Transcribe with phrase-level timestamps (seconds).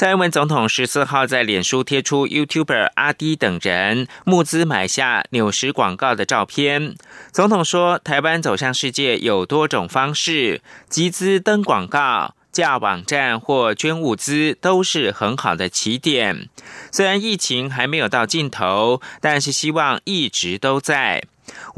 [0.00, 6.94] 蔡英文总统十四号在脸书贴出 YouTuber 阿迪等人募资买下纽时广告的照片。
[7.32, 16.48] 总统说，台湾走向世界有多种方式，集资登广告、架网站或捐物资都是很好的起点。
[16.90, 21.24] 虽然疫情还没有到尽头，但是希望一直都在。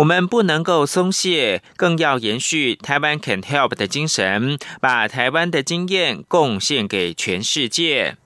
[0.02, 8.16] 我们不能够松懈，更要延续台湾 Can Help 的精神，把台湾的经验贡献给全世界。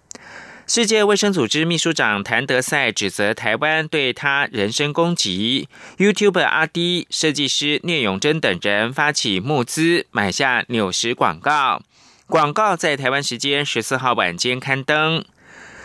[0.67, 5.69] 世界卫生组织秘书长谭德赛指责台湾对他人身攻击。
[5.99, 11.83] YouTube 阿 D、设计师聂永贞等人发起募资，买下纽时广告。
[12.27, 15.23] 广告在台湾时间十四号晚间刊登。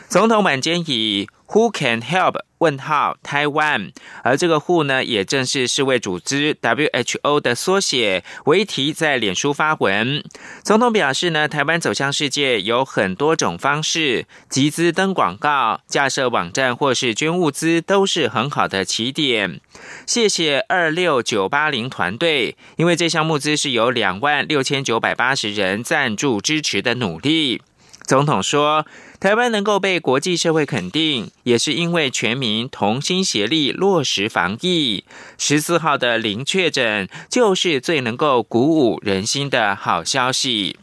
[0.07, 2.35] 总统晚间以 Who can help？
[2.59, 3.91] 问号台湾，
[4.23, 8.23] 而这个 Who 呢，也正是世卫组织 WHO 的缩写。
[8.45, 10.23] 为题在脸书发文，
[10.63, 19.59] 总统表示呢，台湾走向世界有很多种方式，集资登广告、架设网站或是捐物资，都是很好的起点。
[20.05, 27.61] 谢谢二六九八零团队，因为这项募资是由两万六千九百八十人赞助支持的努力。
[28.05, 28.85] 总统说
[29.22, 35.03] ：“台湾能够被国际社会肯定，也是因为全民同心协力落实防疫。
[35.38, 40.80] 十四号的零确诊，就是最能够鼓舞人心的好消息。”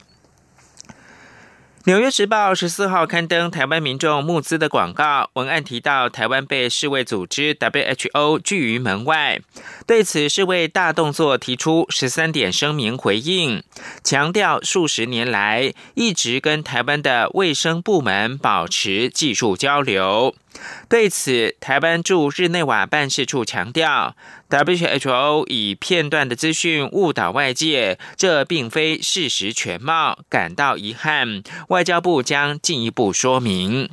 [1.89, 9.41] 纽约时报十四号刊登台湾民众募资的广告文案，提到台湾被世卫组织 WHO 拒于门外。
[9.87, 13.63] 对此，世卫大动作提出十三点声明回应，
[14.05, 20.35] 强调数十年来一直跟台湾的卫生部门保持技术交流。
[20.91, 24.15] 对此，台湾驻日内瓦办事处强调
[24.49, 31.43] ，WHO 以片段的资讯误导外界，这并非事实全貌，感到遗憾。
[31.69, 33.89] 外交部将进一步说明。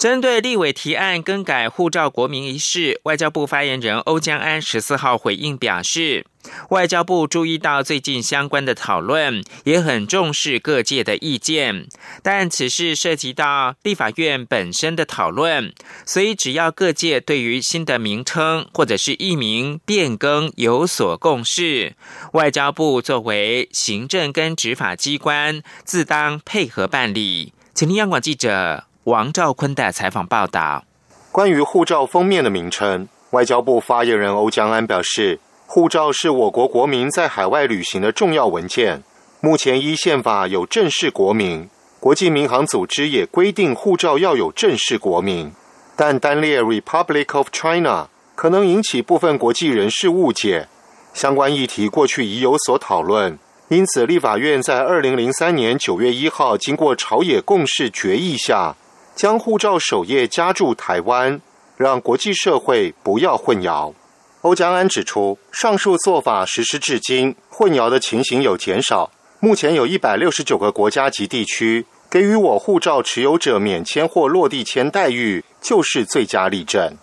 [0.00, 6.24] 针对立委提案更改护照国民一事，外交部发言人欧江安十四号回应表示，
[6.70, 11.86] 外交部注意到最近相关的讨论，也很重视各界的意见，
[12.22, 15.74] 但此事涉及到立法院本身的讨论，
[16.06, 21.94] 所以只要各界对于新的名称或者是译名变更有所共识，
[22.32, 27.52] 外交部作为行政跟执法机关，自当配合办理。
[27.74, 28.89] 请听央广记者。
[29.04, 30.84] 王兆坤的采访报道：
[31.32, 39.02] 关于护照封面的名称，外交部发言人欧江安表示，护照是我国国民在海外旅行的重要文件。
[39.40, 45.50] 目前依宪法有正式国名，国际民航组织也规定护照要有正式国名，
[45.96, 50.68] 但单列 Republic of China 可能引起部分国际人士误解。
[51.14, 53.38] 相关议题过去已有所讨论。
[53.68, 58.76] 因此，立法院在二零零三年九月一号经过朝野共识决议下。
[59.20, 61.42] 将护照首页加注台湾，
[61.76, 63.92] 让国际社会不要混淆。
[64.40, 69.10] 欧江安指出，上述做法实施至今，混淆的情形有减少。
[69.38, 76.96] 目前有一百六十九个国家及地区给予我护照持有者免签或落地签待遇，就是最佳例证。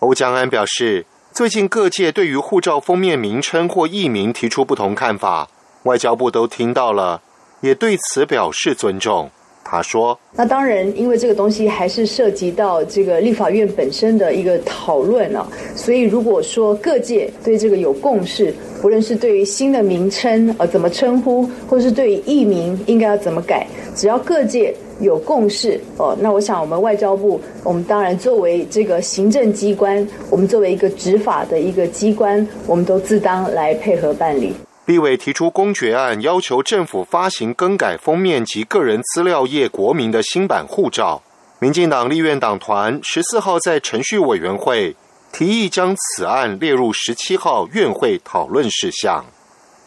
[0.00, 5.46] 欧江安表示，最近各界对于护照封面名称或译名提出不同看法，
[5.84, 7.22] 外交部都听到了，
[7.60, 9.30] 也对此表示尊重。
[9.72, 23.64] 他说：“那当然，因为这个东西还是涉及到这个立法院本身的一个讨论啊，所以如果说各界对这个有共识，不论是对于新的名称呃怎么称呼，或是对于译名应该要怎么改，
[23.94, 34.52] 只要各界有共识哦，那我想我们外交部，我们当然作为这个行政机关，我们作为一个执法的一个机关，我们都自当来配合办理。”
[34.90, 41.22] 立委提出公决案，要求政府发行更改封面及个人资料页国民的新版护照。
[41.60, 44.96] 民进党立院党团十四号在程序委员会
[45.32, 49.24] 提议将此案列入十七号院会讨论事项。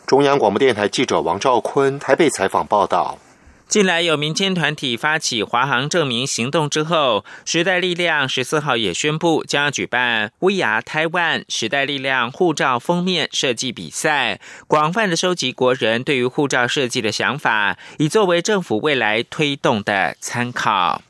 [0.06, 3.18] 中央广播电台记者王兆坤台北采访报道。
[3.74, 21.02] 近来有民间团体发起华航证明行动之后，时代力量十四号也宣布将要举办 “We Are Taiwan” 时代力量护照封面设计比赛，广泛的收集国人对于护照设计的想法，以作为政府未来推动的参考。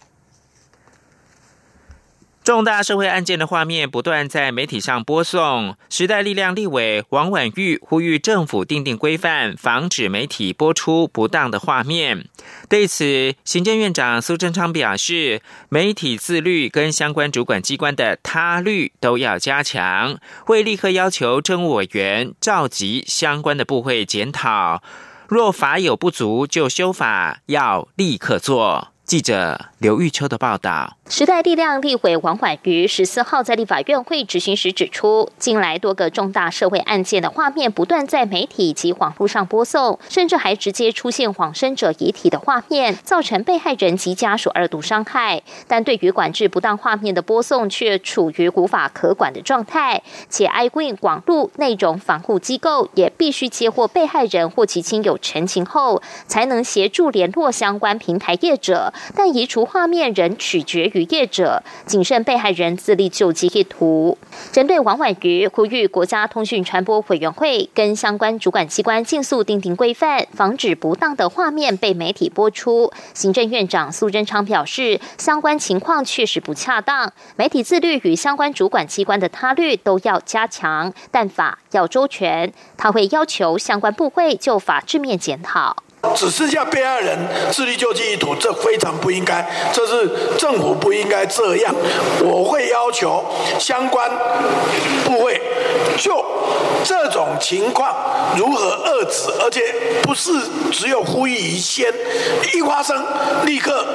[2.44, 12.28] 重大社会案件的画面不断在媒体上播送，时代力量立委王婉玉呼吁政府订定规范，防止媒体播出不当的画面。
[12.68, 24.84] 对此，行政院长苏贞昌表示，媒体自律跟相关主管机关的他律都要加强，会立刻要求政务委员召集相关的部会检讨，
[25.30, 28.93] 若法有不足就修法，要立刻做。
[29.14, 30.98] 记者刘玉秋的报道。
[31.08, 45.44] 时代力量立委王婉瑜十四号在立法院会执行时指出，近来多个重大社会案件的画面不断在媒体及网络上播送，甚至还直接出现往生者遗体的画面，造成被害人及家属二度伤害。
[45.68, 50.02] 但对于管制不当画面的播送，却处于无法可管的状态。
[50.28, 58.92] 且 iWin 网路内容防护机构也必须接获被害人或其亲友陈情后，才能协助联络相关平台业者。
[59.16, 60.84] 但移除画面仍取决。
[60.94, 64.18] 于业者谨慎被害人自立救济意图，
[64.52, 72.92] 针对王婉瑜呼吁国家通讯传播委员会跟相关主管机关尽速订定规范，防止不当的画面被媒体播出。
[73.14, 82.54] 行政院长苏贞昌表示，相关情况确实不恰当，媒体自律与相关主管机关的他律都要加强，但法要周全。
[82.78, 85.78] 他会要求相关部会就法制面检讨。
[86.16, 87.18] 只剩下被害人
[87.52, 91.74] 自力救济意图，这非常不应该，这是政府不应该这样。
[92.22, 93.24] 我会要求
[93.58, 94.10] 相关
[95.06, 95.42] 部位
[95.98, 96.24] 就
[96.84, 97.96] 这种情况
[98.38, 99.62] 如何遏止，而且
[100.04, 100.32] 不是
[100.72, 101.92] 只有呼吁一先，
[102.54, 103.04] 一发生
[103.46, 103.86] 立刻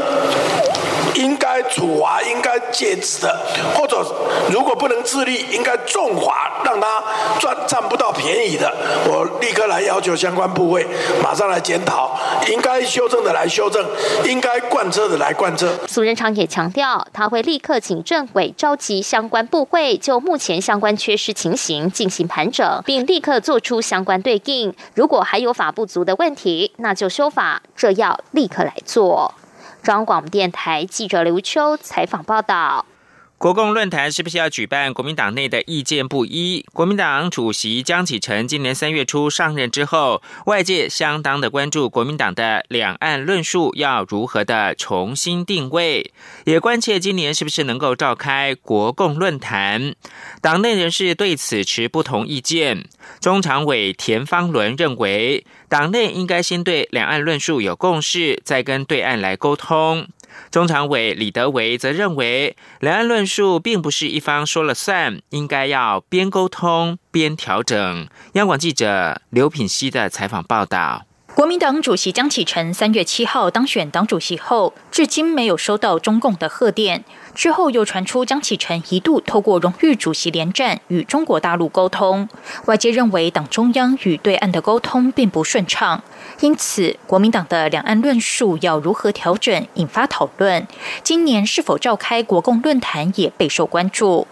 [1.19, 3.41] 应该处罚、应该戒止的，
[3.75, 4.05] 或者
[4.51, 7.03] 如果不能自立，应该重罚，让他
[7.41, 8.73] 赚占不到便宜的。
[9.07, 10.87] 我立刻来要求相关部会
[11.23, 12.19] 马上来检讨。
[12.49, 13.85] 应该修正的来修正，
[14.25, 15.69] 应该贯彻的来贯彻。
[15.87, 24.73] 苏仁昌也强调，他会立刻请政委召集相关部会，就目前相关缺失情形进行盘整，并立刻做出相关对应。
[24.95, 29.35] 如果还有法不足的问题，那就修法，这要立刻来做。
[29.89, 32.85] 中央广电台记者刘秋采访报道。
[33.39, 34.93] 国共论坛是不是要举办？
[34.93, 36.67] 国民党内的意见不一。
[36.73, 46.11] 国民党主席江启臣今年三月初上任之后，外界相当的关注国民党的两岸论述要如何的重新定位，
[46.47, 49.95] 也关切今年是不是能够召开国共论坛。
[50.43, 52.87] 党内人士对此持不同意见。
[53.21, 60.09] 中常委田方伦认为，党内应该先对两岸论述有共识，再跟对岸来沟通。
[60.51, 68.09] 中常委李德维则认为，两岸论述并不是一方说了算，应该要边沟通边调整。
[68.33, 71.05] 央广记者刘品熙的采访报道。
[71.35, 77.05] 国民党主席江启臣三月七号当选党主席后，至今没有收到中共的贺电。
[77.35, 82.29] 之后又传出江启臣一度透过荣誉主席连战与中国大陆沟通，
[82.67, 86.03] 外界认为党中央与对岸的沟通并不顺畅，
[86.41, 90.67] 因此国民党的两岸论述要如何调整，引发讨论。
[91.03, 94.27] 今年是否召开国共论坛也备受关注。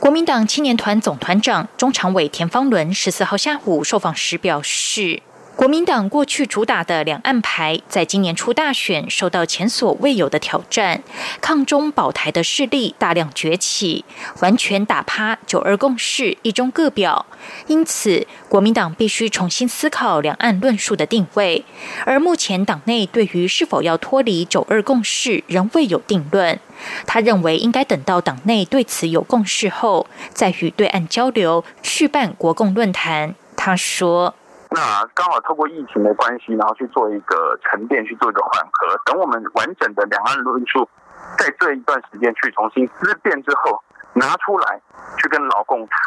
[0.00, 5.22] 国民党青年团总团长、中常委田方伦十四号下午受访时表示。
[5.58, 11.02] 国民党过去主打的两岸牌，在今年初大选受到前所未有的挑战，
[11.40, 14.04] 抗中保台的势力大量崛起，
[14.40, 17.26] 完全打趴九二共识、一中各表。
[17.66, 21.64] 因此，国民党必须重新思考两岸论述的定位。
[22.04, 26.60] 而目前党内对于是否要脱离九二共识仍未有定论。
[27.04, 33.34] 他认为应该等到党内对此有共识后，再与对岸交流，续办国共论坛。
[33.56, 34.36] 他说。
[34.70, 39.00] 那刚好透过疫情的关系，然后去做一个沉淀，去做一个缓和。
[39.06, 40.88] 等我们完整的两岸论述，
[41.38, 43.82] 在这一段时间去重新思辨之后，
[44.14, 44.80] 拿出来
[45.18, 45.98] 去跟老共谈，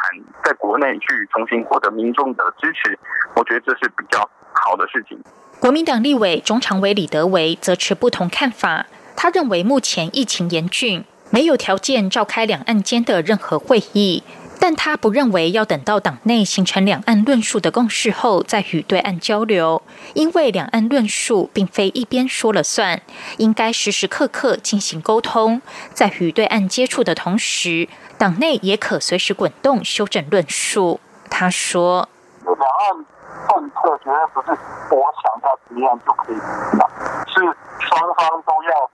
[0.44, 2.98] 在国内去重新获得民众的支持，
[3.36, 4.20] 我觉得这是比较
[4.54, 5.20] 好的事情。
[5.60, 14.24] 国民党立委中常委李德维则持不同看法，他认为目前疫情严峻，没有条件召开两岸间的任何会议。
[14.64, 19.82] 但他不认为要等到党内形成两岸论述的共识后再与对岸交流，
[20.14, 23.02] 因为两岸论述并非一边说了算，
[23.38, 25.64] 应该时时刻刻进行沟通。
[25.96, 27.90] 在与对岸接触的同时，
[28.20, 31.00] 党内也可随时滚动修正论述。
[31.28, 32.08] 他说
[32.46, 33.06] ：“两岸
[33.50, 34.52] 政策绝对不是
[34.92, 36.88] 我想到怎样就可以怎样，
[37.26, 37.40] 是
[37.80, 38.92] 双方都要。”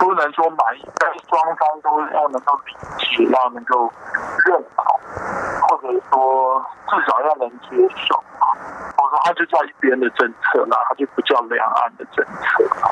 [0.00, 3.92] 不能说满意，但是双方都要能够理解，要能够
[4.46, 4.84] 认同，
[5.68, 7.76] 或者说至少要能接
[8.08, 8.48] 受啊。
[8.96, 12.90] 否则它就叫一边的政策了，它就不叫两岸的政策了。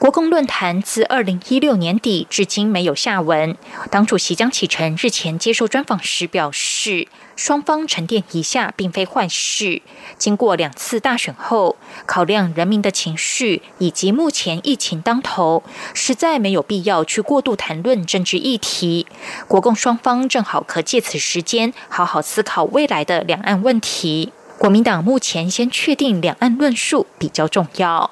[0.00, 3.54] 国共论坛自二零一六年底至今没有下文。
[3.90, 9.82] 党主席江启臣日前接受专访时表示，双方沉淀一下并非坏事。
[10.16, 11.76] 经过两次大选后，
[12.06, 19.06] 考量人民的情绪以及目前疫情当头，实在没有必要去过度谈论政治议题。
[19.46, 24.32] 国共双方正好可借此时间好好思考未来的两岸问题。
[24.56, 28.10] 国民党目前先确定两岸论述比较重要。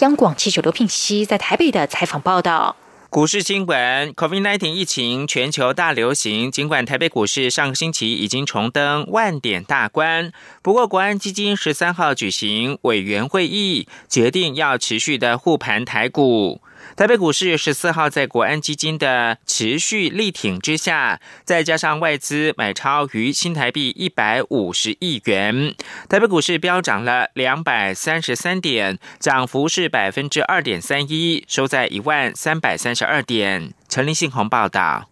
[0.00, 2.74] 央广记者刘聘熙在台北的采访报道：
[3.10, 6.50] 股市新闻，COVID-19 疫情全球大流行。
[6.50, 16.62] 尽管台北股市上个星期已经重登万点大关，不过国安基金十三号举行委员会议，决定要持续的护盘台股。
[16.96, 25.74] 台北股市十四号在国安基金的持续力挺之下，再加上外资买超逾新台币一百五十亿元，
[26.08, 33.72] 台北股市飙涨了两百三十三点，涨幅是百分之二点三一，收在一万三百三十二点。
[33.88, 35.08] 陈林信宏报道。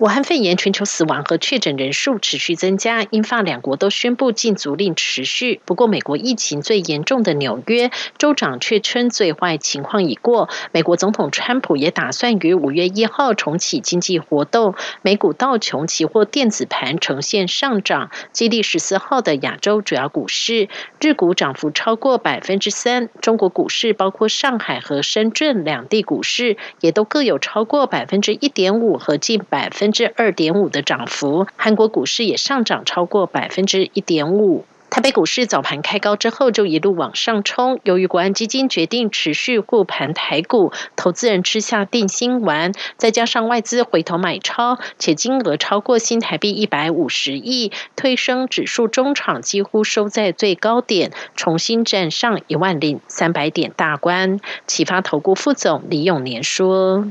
[0.00, 5.60] 武汉肺炎全球死亡和确诊人数持续增加，英法两国都宣布禁足令持续。
[5.66, 10.48] 不过，美国疫情最严重的纽约州长却称最坏情况已过。
[10.72, 14.74] 美国总统川普也打算于五月一号重启经济活动。
[15.02, 23.10] 美股道琼期货电子盘呈现上涨，激励十四号的亚洲主要股市，日股涨幅超过百分之三。
[23.20, 29.89] 中国股市包括上海和深圳两地股市也都各有超过百分之一点五和近百分。
[29.92, 34.64] 之二点五的涨幅，韩国股市也上涨超过百分之一点五。
[34.90, 54.40] 台北股市早盘开高之后就一路往上冲，由于国安基金决定持续护盘台股，投资人吃下定心丸，再加上外资回头买超，且金额超过新台币一百五十亿，推升指数中场几乎收在最高点，重新站上一万零三百点大关。
[54.66, 57.06] 启发投顾副总李永年说。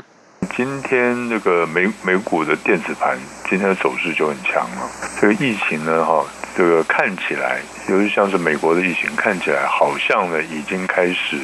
[0.56, 3.18] 今天这个美美股的电子盘
[3.50, 4.90] 今天的走势就很强了。
[5.20, 11.38] 这个疫情呢，哈，这个看起来，尤其像是美国的疫情，看起来好像呢已经开始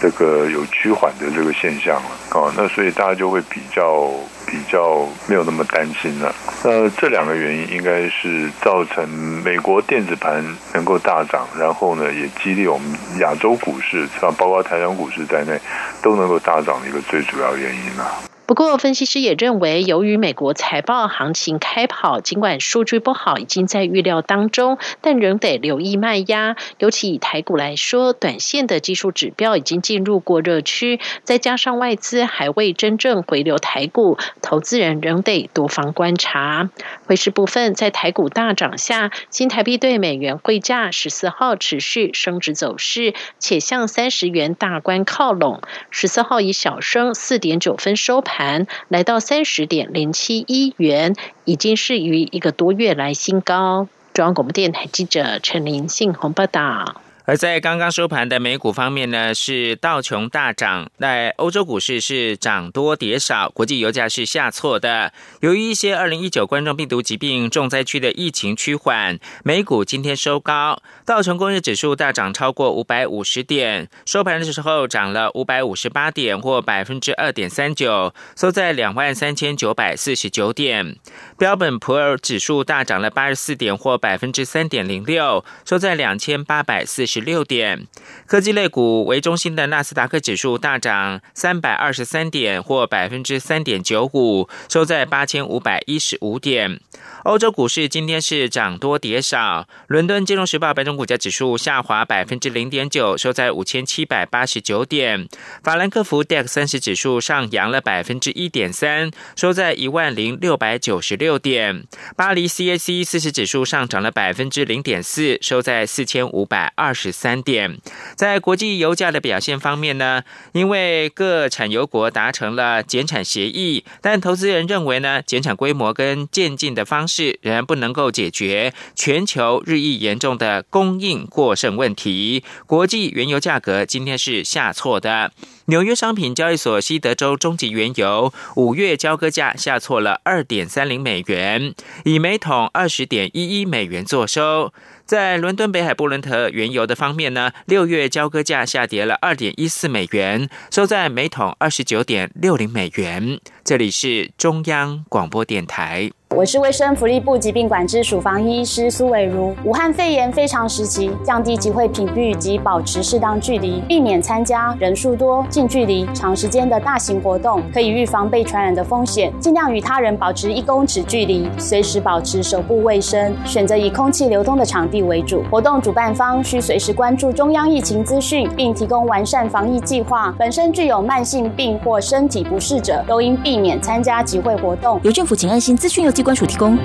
[0.00, 2.10] 这个有趋缓的这个现象了。
[2.32, 4.10] 哦，那所以大家就会比较
[4.46, 6.34] 比较没有那么担心了。
[6.64, 9.08] 那这两个原因应该是造成
[9.44, 15.60] 美国电子盘能够大涨，然后呢也激励我们亚洲股市，像包括台湾股市在内。
[16.02, 18.10] 都能够大涨的一个最主要原因了。
[18.50, 26.56] 不过，分析师也认为，由于美国财报行情开跑，尽管数据不好，已经在预料当中，但仍得留意卖压。
[26.80, 36.70] 尤其以台股来说，短线的技术指标已经进入过热区，再加上外资还未真正回流台股，投资人仍得多方观察。
[37.06, 45.62] 汇市部分，在台股大涨下，新台币对美元汇价十四号持续升值走势，且向三十元大关靠拢。
[45.90, 48.39] 十四号以小升四点九分收盘。
[48.88, 53.86] 来到三十点零七一元，已经是于一个多月来新高。
[54.14, 57.00] 中央广播电台记者陈林信鸿报道。
[57.30, 65.12] 而在刚刚收盘的美股方面呢，是道琼大涨，在欧洲股市是涨多跌少，国际油价是下挫的。
[65.38, 80.96] 由于一些二零一九冠状病毒疾病重灾区的疫情趋缓，美股今天收高，道琼工业指数大涨超过五百五十点，收盘的时候涨了五百五十八点，或百分之二点三九，收在两万三千九百四十九点。
[81.38, 87.19] 标本普尔指数大涨了八十四点，或百分之三点零六，收在两千八百四十。
[87.20, 87.86] 六点，
[88.26, 96.80] 科技类股为中心的纳斯达克指数大涨三百二十三点，或百分之三点九五，收在八千五百一十五点。
[97.24, 105.28] 欧洲股市今天是涨多跌少，伦敦金融时报白种股价指数下滑百分之零点九，收在五千七百八十九点。
[105.62, 111.84] 法兰克福 DAX 三十指数上扬了百分之一点三，收在一万零六百九十六点。
[112.16, 117.78] 巴黎 CAC 四十指数上涨了百分之零点四，收在四千五百二十三点。
[118.16, 127.06] 在国际油价的表现方面呢，因为各产油国达成了减产协议，但投资人认为呢，减产规模跟渐进的方。
[127.10, 132.44] 式仍然不能够解决全球日益严重的供应过剩问题。
[132.66, 135.32] 国际原油价格今天是下挫的。
[135.64, 141.74] 纽约商品交易所西德州中级原油五月交割价下挫了二点三零美元，
[142.04, 144.72] 以每桶二十点一一美元作收。
[145.10, 153.40] 在伦敦北海布伦特原油的方面呢，六月交割价下跌了二点一四美元，收在每桶二十九点六零美元。
[153.64, 156.12] 这里是中央广播电台。
[156.36, 159.52] 我是卫生福利部疾病管制署防疫医师苏伟如。
[159.64, 169.32] 武汉肺炎非常时期，降低集会频率及保持适当距离，避免参加人数多、近距离、长时间的大型活动，可以预防被传染的风险。
[169.40, 175.42] 尽量与他人保持一公尺距离，随时保持手部卫生，选择以空气流通的场地为主。
[175.50, 180.32] 活动主办方需随时关注中央疫情资讯，并提供完善防疫计划。
[180.38, 185.00] 本身具有慢性病或身体不适者，都应避免参加集会活动。
[185.02, 186.24] 由政府请安心资讯由。
[186.24, 186.78] 关署提供。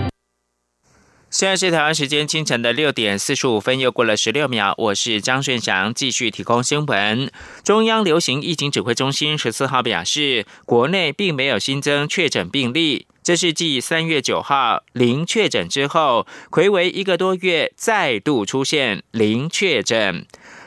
[1.30, 4.74] 现在是台湾时间清晨的六点四十五分，又过了十六秒。
[4.78, 7.30] 我是张顺祥，继续提供新闻。
[7.62, 20.26] 中央流行疫情指挥中心十四号表示，国内并没有新增确诊病例，这是继三月九号零确诊之后，魁为一个多月再度出现零确诊。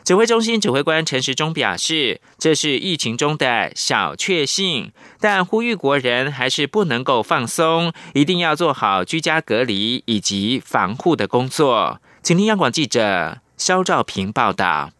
[0.09, 12.01] 指挥中心指挥官陈时中表示，这是疫情中的小确幸，但呼吁国人还是不能够放松，一定要做好居家隔离以及防护的工作。
[12.23, 13.43] 请听央广记者。
[13.59, 14.91] 肖兆平报道：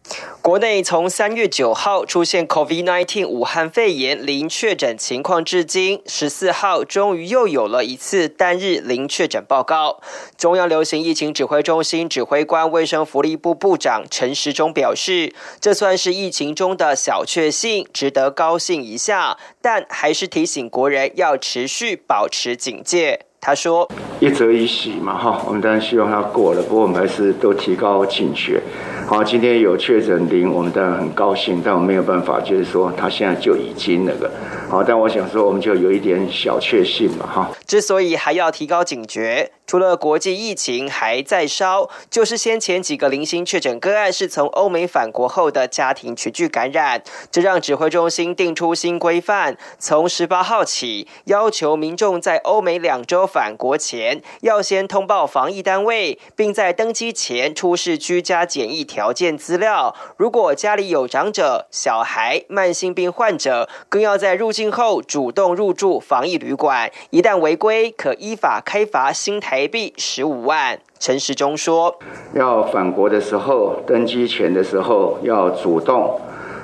[0.41, 10.01] 国内从三月九号出现 COVID-19 武汉肺炎零确诊情况至今，十四号终于又有了一次单日零确诊报告。
[10.37, 23.27] 中央流行疫情指挥中心指挥官、卫生福利部部长陈时中表示，这算是疫情中的小确幸，值得高兴一下，但还是提醒国人要持续保持警戒。
[23.41, 23.87] 他说
[24.19, 28.61] ：“一则一喜嘛，哈，我们当然希望他过了，不过我们还是都提高警觉。
[29.07, 34.29] 好，今天有确诊零，我们当然很高兴，但我们没有办法，就是说他现在就已经那个。
[34.69, 37.49] 好，但我想说，我们就有一点小确幸嘛，哈。
[37.65, 59.95] 之所以还要提高警觉。”除了国际疫情还在烧，就是先前几个零星确诊个案是从欧美返国后的家庭群聚感染，这让指挥中心定出新规范，从十八号起，要求民众在欧美两周返国前，要先通报防疫单位，并在登机前出示居家检疫条件资料。
[60.17, 69.59] 如果家里有长者、小孩、慢性病患者，更要在入境后主动入住防疫旅馆，一旦违规，可依法开罚新台。
[69.69, 71.99] 币十五万，陈时中说
[72.33, 76.19] ：“要返国的时候，登机前的时候，要主动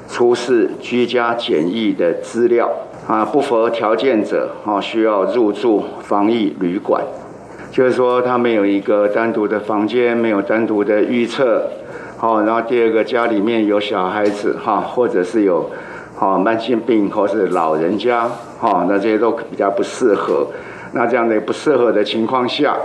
[0.09, 2.71] 出示居家检疫的资料
[3.07, 7.03] 啊，不符合条件者啊，需要入住防疫旅馆。
[7.71, 11.69] 就是说，他没有一个单独的房间，没有单独的预测。
[12.17, 15.69] 好，然后第二个，家里面有小孩子哈，或者是有
[16.15, 20.47] 好慢性病或是老人家哈，那这些都比较不适合。”
[20.93, 22.77] 那这样的不适合的情况下，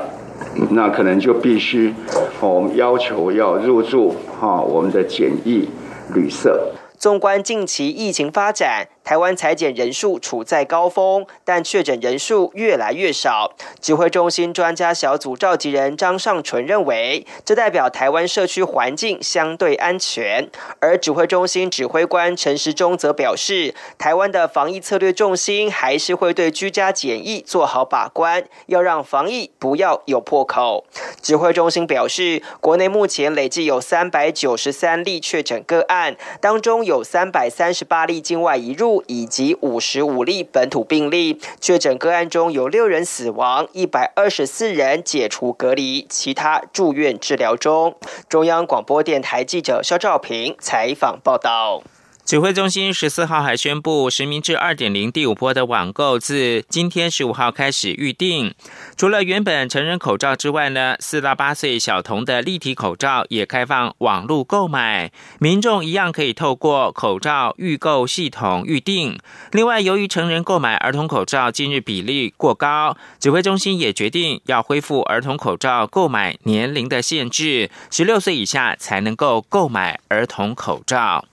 [0.71, 1.95] 那可能就必须
[2.41, 5.69] 我们要求要入住哈我们的简易
[6.13, 6.73] 旅社。
[6.99, 8.89] 纵观近期疫情发展。
[9.11, 13.53] 台湾裁检人数处在高峰，但确诊人数越来越少。
[13.81, 20.49] 指挥中心专家小组召集人张尚纯认为，这代表台湾社区环境相对安全。
[20.79, 30.85] 而指挥中心指挥官陈时中则表示，台湾的防疫策略重心还是会对居家检疫做好把关，要让防疫不要有破口。
[31.21, 39.00] 指挥中心表示，国内目前累计有三百九十三例确诊个案，当中有三百三十八例境外移入。
[39.07, 47.95] 以及五十五例本土病例确诊个案中有六人死亡，一百二十四人解除隔离，其他住院治疗中。
[48.29, 51.83] 中央广播电台记者肖兆平采访报道。
[52.31, 58.55] 指挥中心十四号还宣布，实名制二点零第五波的网购自今天十五号开始预定。
[58.97, 69.19] 除了原本成人口罩之外呢，四到八岁小童的立体口罩也开放网络购买，民众一样可以透过口罩预购系统预定。
[69.51, 81.25] 另外，由于成人购买儿童口罩近日比例过高，指挥中心也决定要恢复儿童口罩购买年龄的限制，十六岁以下才能够购买儿童口罩。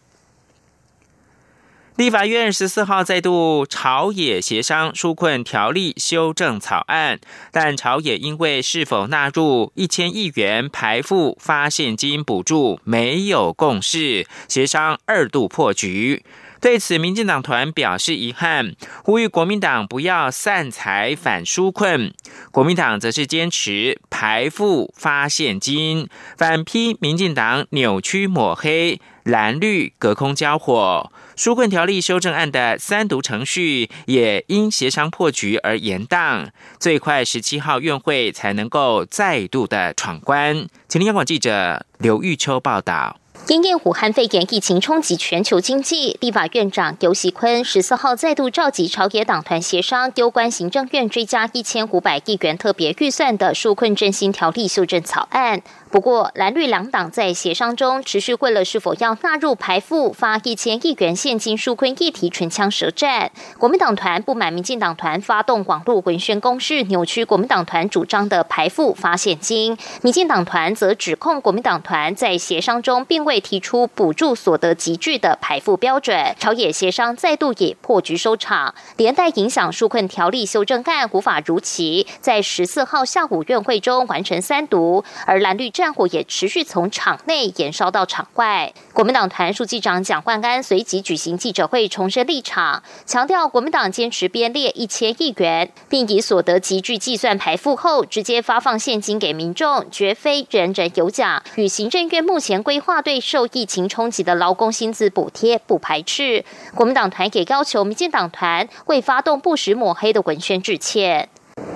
[1.98, 7.20] 立法院十四号再度朝野协商纾困条例修正草案，
[7.52, 16.24] 但朝野因为是否纳入一千亿元排付发现金补助没有共识，协商二度破局。
[16.62, 22.14] 对此，民进党团表示遗憾，呼吁国民党不要散财反纾困。
[22.52, 26.08] 国民党则是坚持排付发现金，
[26.38, 29.02] 反批民进党扭曲抹黑。
[29.24, 36.48] 蓝绿隔空交火，纾困条例修正案的三读程序也因协商破局而延宕，
[36.80, 40.68] 最快十七号院会才能够再度的闯关。
[40.88, 43.20] 请听央广记者刘玉秋报道。
[43.50, 55.62] 因应武汉肺炎疫情冲击全球经济，立法院长游锡坤十四号再度召集朝野党团协商，丢关行政院追加一千五百亿元特别预算的纾困振兴条例修正草案。
[55.90, 63.32] 不过，蓝绿两党在协商中持续为了是否要纳入排付发一千亿元现金纾困议题唇枪舌战。
[63.58, 69.78] 国民党团不满民进党团发动网络文宣攻势，扭曲国民党团主张的排付发现金。
[70.02, 76.36] 民进党团则指控国民党团在协商中并未提出补助所得集聚的排付标准。
[76.38, 85.68] 朝野协商再度以破局收场，连带影响纾困条例修正案无法如期在十四号下午院会中完成三读，而蓝绿。
[85.78, 88.74] 战火也持续从场内延烧到场外。
[88.94, 101.44] 国民党团书记长蒋焕安随即举行记者会，重申立场，强调国民党坚持编列一千亿元，并以所得集聚计算排付后直接发放现金给民众，绝非人人有奖。
[101.56, 106.46] 与行政院目前规划对受疫情冲击的劳工薪资补贴不排斥。
[106.74, 111.28] 国民党团也要求民进党团为发动不实抹黑的文宣致歉。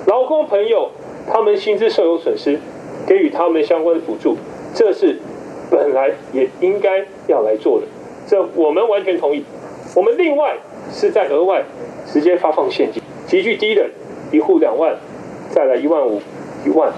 [0.07, 0.91] 劳工朋友，
[1.29, 2.57] 他们薪资受有损失。
[3.05, 4.37] 给予他们相关的补助，
[4.75, 5.19] 这是
[5.69, 7.87] 本来也应该要来做的，
[8.27, 9.43] 这我们完全同意。
[9.95, 10.55] 我们另外
[10.93, 11.63] 是在额外
[12.07, 13.89] 直接发放现金，急剧低的
[14.31, 14.95] 一户两万，
[15.49, 16.21] 再来一万五、
[16.63, 16.93] 一万，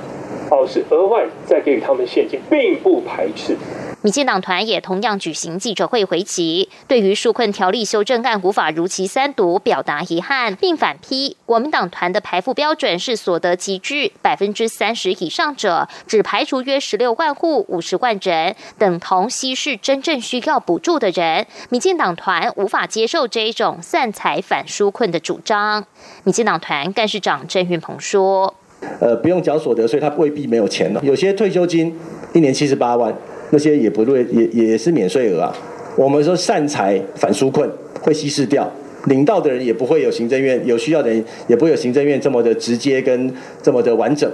[0.51, 3.55] 哦，是额外再给予他们现金，并不排斥。
[4.03, 21.47] 民进党团也同样举行记者会回击，对于纾困条例修正案无法如期三读表达遗憾，并反批国民党团的排付标准是所得集聚百分之三十以上者，只排除约十六万户五十万人，等同稀释真正需要补助的人。
[21.69, 25.85] 民进党团无法接受这一种散财反纾困的主张。
[26.25, 28.53] 民进党团干事长郑云鹏说
[28.99, 30.99] ：“呃，不用缴所得税，他未必没有钱了。
[31.01, 31.97] 有些退休金
[32.33, 33.15] 一年七十八万。”
[33.53, 35.55] 那些也不对，也也是免税额啊。
[35.95, 37.69] 我们说善财反纾困
[38.01, 38.67] 会稀释掉，
[39.05, 44.27] 领到的人也不会有行政院有需要的人也不会有行政院这么的直接跟这么的完整。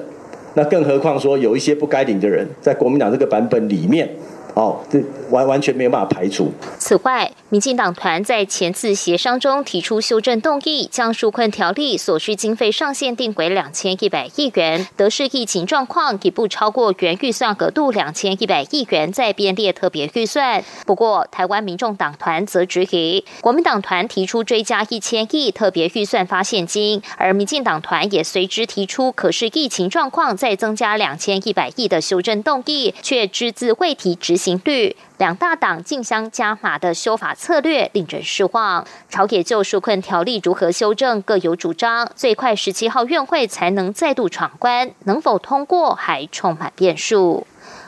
[0.54, 4.10] 那更何况说有一些不该领的人，在国民党这个版本里面。
[4.56, 6.52] 哦，这完完全没有办法排除。
[6.78, 20.64] 此外，民进党团在前次协商中提出修正动议，将纾困条例所需经费上限定为两千一百亿元，得是疫情状况已不超过原预算额度两千一百亿元，再编列特别预算。
[20.86, 34.39] 不过，台湾民众党团则质疑，国民党团提出追加一千亿特别预算发现金，而民进党团也随之提出可是疫情状况再增加两千一百亿的修正动议，却只字未提执。
[34.40, 38.88] 刑律，两大党竞相加码的修法策略令人失望。
[39.10, 47.46] 朝野就纾困条例如何修正各有主张，最快十七号院会才能再度闯关，能否通过还充满变数。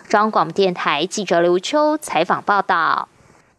[0.09, 3.07] 中央广电台记者刘秋采访报道。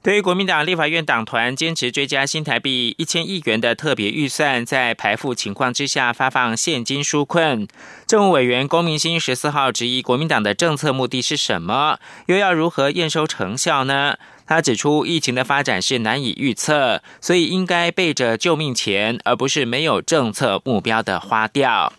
[0.03, 7.69] 对于国民党立法院党团坚持追加新台币一千亿元的特别预算，在排付情况之下发放现金纾困，
[8.05, 14.17] 政务委员龚明鑫十四号质疑国民党的政策目的是什么，又要如何验收成效呢？
[14.45, 21.93] 他指出，疫情的发展是难以预测，所以应该备着救命钱，而不是没有政策目标的花掉。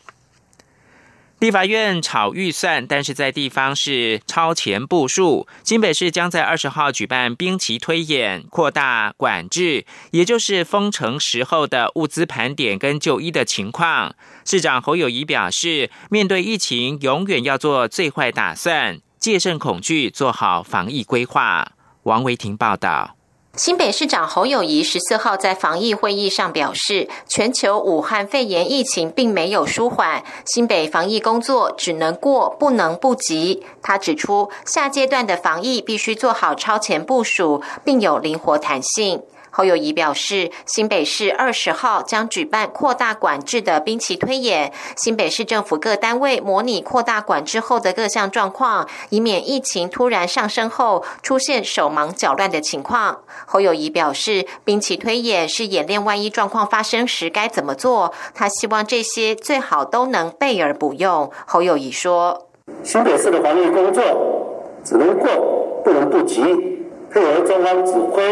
[1.43, 5.45] 立法院炒预算，但是在地方是超前部署。
[5.65, 14.15] 新北市将在二十号举办兵棋推演，扩大管制，也就是封城时候的物资盘点跟就医的情况。
[14.45, 21.73] 市长侯友谊表示，面对疫情，永远要做最坏打算，戒慎恐惧，做好防疫规划。
[22.03, 23.17] 王维婷报道。
[23.55, 33.63] 新北市长侯友谊十四号在防疫会议上表示，全球武汉肺炎疫情并没有舒缓，新北防疫工作只能过不能不及。
[33.83, 39.21] 他指出，下阶段的防疫必须做好超前部署，并有灵活弹性。
[39.55, 53.19] 侯友谊表示，新北市二十号将举办扩大管制的兵棋推演，新北市政府各单位模拟扩大管制后的各项状况，以免疫情突然上升后出现手忙脚乱的情况。
[53.45, 61.31] 侯友谊表示，兵棋推演是演练万一状况发生时该怎么做，他希望这些最好都能备而不用。
[61.45, 62.47] 侯友谊说
[62.83, 64.03] ：“新北市的防疫工作
[64.83, 65.29] 只能过，
[65.83, 66.41] 不能不急，
[67.11, 68.23] 配合中央指挥。”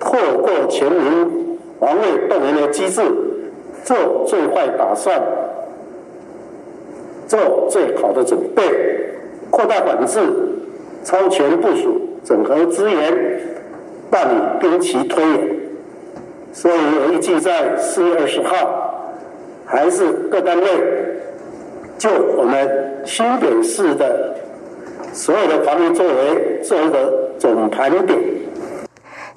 [0.00, 3.02] 透过全民防卫动员的机制，
[3.84, 5.22] 做最坏打算，
[7.28, 8.62] 做最好的准备，
[9.50, 10.20] 扩大管制，
[11.04, 13.40] 超前部署，整合资源，
[14.10, 15.60] 办理兵棋推演。
[16.52, 19.12] 所以我预计在四月二十号，
[19.66, 20.66] 还是各单位
[21.98, 24.34] 就我们新北市的
[25.12, 28.39] 所有的防疫作为做一个总盘点。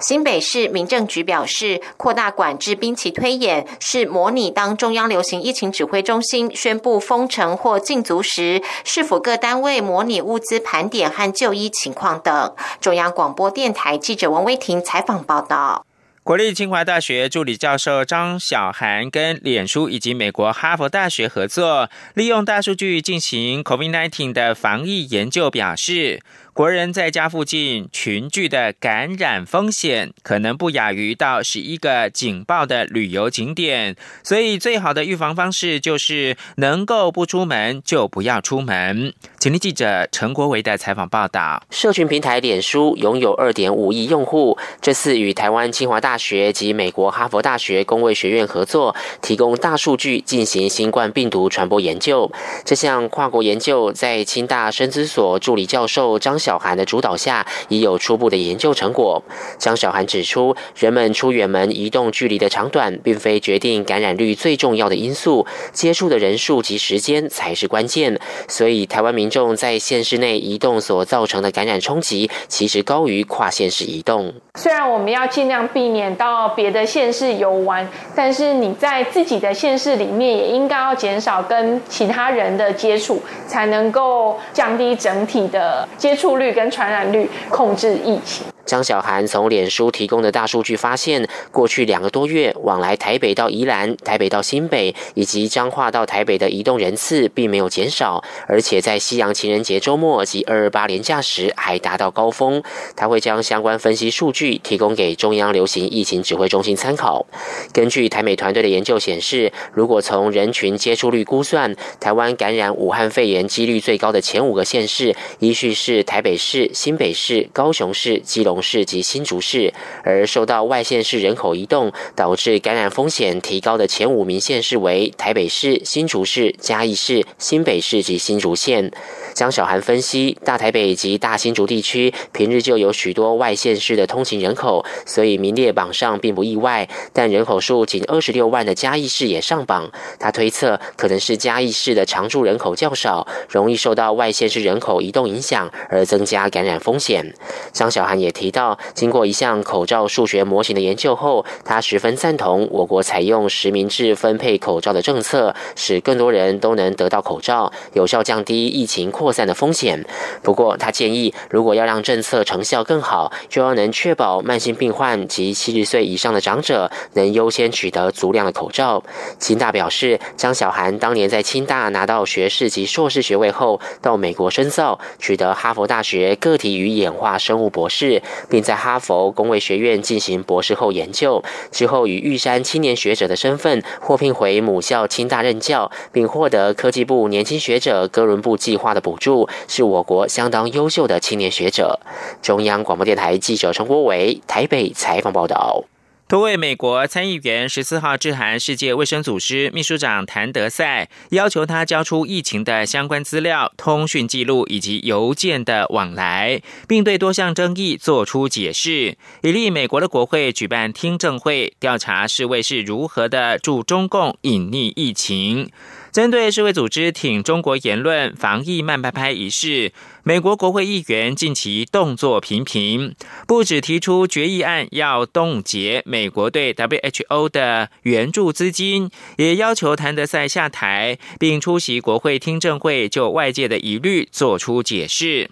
[0.00, 12.54] 新北市民政局表示，扩大管制兵棋推演是模拟当中央流行疫情指挥中心宣布封城或禁足时，是否各单位模拟物资盘点和就医情况等。
[12.80, 15.86] 中央广播电台记者王威婷采访报道。
[16.22, 26.22] 国立清华大学助理教授张小涵跟脸书以及美国哈佛大学合作，利用大数据进行 COVID-19 的防疫研究，表示。
[26.54, 39.12] 国人在家附近群聚的感染风险，可能不亚于到十一个警报的旅游景点，所以最好的预防方式就是能够不出门就不要出门。
[39.40, 41.60] 请听记者陈国维的采访报道。
[41.70, 52.30] 社群平台脸书拥有二点五亿用户，这次与台湾清华大学及美国哈佛大学工卫学院合作，提供大数据进行新冠病毒传播研究。
[52.64, 56.38] 这项跨国研究在清大生资所助理教授张。
[56.44, 59.22] 小涵的主导下，已有初步的研究成果。
[59.58, 68.20] 张小涵指出，人们出远门移动距离的长短，并非决定感染率最重要的因素，接触的人数及时间才是关键。
[68.46, 74.34] 所以，台湾民众在县市内移动所造成的感染冲击，其实高于跨县市移动。
[74.56, 86.33] 虽然我们要尽量避免到别的县市游玩，但是你在自己的县市里面，也应该要减少跟其他人的接触，才能够降低整体的接触。
[86.36, 88.53] 率跟传染率控制疫情。
[88.66, 102.62] 张小涵从脸书提供的大数据发现，过去两个多月往来台北到宜兰、台北到新北以及彰化到台北的移动人次并没有减少，而且在西洋情人节周末及二二八连假时还达到高峰。
[102.96, 107.26] 他会将相关分析数据提供给中央流行疫情指挥中心参考。
[107.72, 118.53] 根据台美团队的研究显示，如果从人群接触率估算，台湾感染武汉肺炎几率最高的前五个县市，依序是台北市、新北市、高雄市、基隆。
[118.60, 128.90] 市及新竹市，而受到外县市人口移动导致感染风险提高的前五名县市为台北市、新竹市、嘉义市、新北市及新竹县。
[129.34, 136.88] 江小涵分析，大台北及大新竹地区平日就有许多外县市的通勤人口，所以名列榜上并不意外。
[137.12, 139.90] 但人口数仅二十六万的嘉义市也上榜，
[140.20, 147.34] 他推测可能是嘉义市的常住人口较少，容易受到外县市人口移动影响而增加感染风险。
[147.72, 159.10] 江小涵也提提到，经过一项口罩数学模型的研究后，他十分赞同我国采用实名制分配口罩的政策，使更多人都能得到口罩，有效降低疫情。
[159.10, 160.04] 扩散的风险。
[160.42, 169.02] 不过，他建议，如果要让政策成效更好，就要能确保慢性病患及七十岁以上的长者能优先取得足量的口罩。
[169.38, 181.44] 清大表示，张小涵当年在清大拿到学士及硕士学位后，到美国深造，取得哈佛大学个体与演化生物博士，并在哈佛工卫学院进行博士后研究。
[181.70, 189.04] 之后，以玉山青年学者的身份获聘回母校清大任教，并获得科技部年轻学者哥伦布计划的。
[189.04, 192.00] 补助是我国相当优秀的青年学者。
[192.40, 195.84] 中央广播电台记者陈国伟台北采访报道。
[196.26, 215.70] 多位美国参议员十四号致函世界卫生组织秘书长谭德赛，要求他交出疫情的相关资料、通讯记录以及邮件的往来，并对多项争议做出解释，以利美国的国会举办听证会，调查世卫是如何的助中共隐匿疫情。
[216.10, 219.92] 针对世卫组织挺中国言论、防疫慢拍拍一事，
[220.26, 223.14] 美国国会议员近期动作频频，
[223.46, 235.50] 不止提出决议案要冻结美国对 WHO 的援助资金，也要求谭德赛下台，并出席国会听证会，就外界的疑虑做出解释。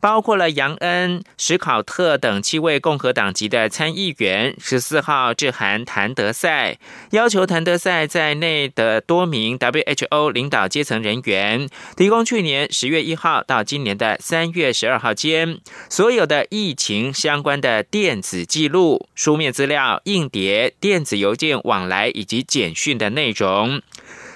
[0.00, 6.78] 包括了杨恩、史考特等七位共和党籍的参议员，十四号致函谭德赛，
[7.10, 23.82] 要求谭德赛在内的多名 WHO 领导阶层人员，提供去年十月一号到今年的三月十二号间所有的疫情相关的电子记录、书面资料、硬碟、电子邮件往来以及简讯的内容。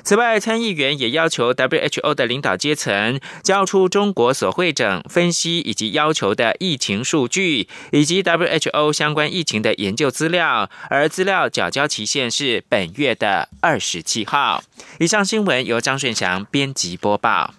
[0.05, 14.62] 此外，参议员也要求 WHO 的领导阶层交出中国所会诊、分析以及要求的疫情数据，以及 WHO 相关疫情的研究资料，而资料缴交期限是本月的二十七号。
[15.01, 17.55] 以上新闻由张顺祥编辑播报。